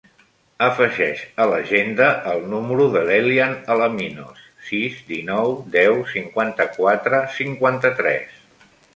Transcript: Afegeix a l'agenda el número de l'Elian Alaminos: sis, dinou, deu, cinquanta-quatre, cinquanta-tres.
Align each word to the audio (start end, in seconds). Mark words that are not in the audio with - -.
Afegeix 0.67 1.19
a 1.43 1.45
l'agenda 1.49 2.05
el 2.31 2.39
número 2.53 2.87
de 2.95 3.03
l'Elian 3.09 3.53
Alaminos: 3.75 4.41
sis, 4.69 4.95
dinou, 5.11 5.53
deu, 5.75 5.99
cinquanta-quatre, 6.13 7.21
cinquanta-tres. 7.41 8.41